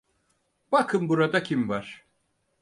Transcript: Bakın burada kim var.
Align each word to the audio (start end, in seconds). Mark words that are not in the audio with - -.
Bakın 0.71 1.09
burada 1.09 1.43
kim 1.43 1.69
var. 1.69 2.05